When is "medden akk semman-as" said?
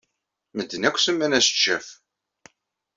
0.55-1.47